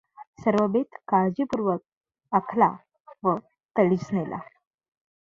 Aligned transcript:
सर्व 0.39 0.65
बेत 0.67 0.95
काळ्जीपूर्वक 1.07 1.81
आखला 2.33 2.69
व 3.23 3.35
तडीस 3.75 4.07
नेला. 4.11 4.37